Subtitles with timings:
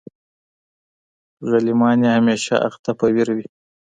[1.49, 3.47] غلیمان یې همېشمه اخته په ویر وي